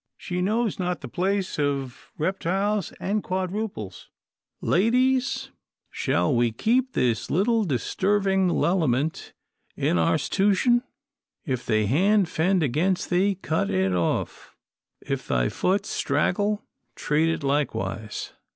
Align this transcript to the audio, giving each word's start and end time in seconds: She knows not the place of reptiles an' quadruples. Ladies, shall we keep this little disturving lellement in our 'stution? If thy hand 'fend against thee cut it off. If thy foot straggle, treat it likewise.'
She 0.17 0.41
knows 0.41 0.79
not 0.79 1.01
the 1.01 1.07
place 1.07 1.59
of 1.59 2.11
reptiles 2.17 2.91
an' 2.93 3.21
quadruples. 3.21 4.09
Ladies, 4.59 5.51
shall 5.91 6.33
we 6.33 6.51
keep 6.51 6.93
this 6.93 7.29
little 7.29 7.63
disturving 7.65 8.47
lellement 8.49 9.33
in 9.75 9.99
our 9.99 10.15
'stution? 10.15 10.81
If 11.45 11.67
thy 11.67 11.83
hand 11.83 12.29
'fend 12.29 12.63
against 12.63 13.11
thee 13.11 13.35
cut 13.35 13.69
it 13.69 13.93
off. 13.93 14.55
If 15.01 15.27
thy 15.27 15.49
foot 15.49 15.85
straggle, 15.85 16.65
treat 16.95 17.29
it 17.29 17.43
likewise.' 17.43 18.33